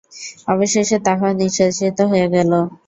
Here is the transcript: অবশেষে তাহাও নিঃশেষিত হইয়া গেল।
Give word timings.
অবশেষে 0.47 0.97
তাহাও 1.05 1.31
নিঃশেষিত 1.39 1.97
হইয়া 2.11 2.27
গেল। 2.35 2.51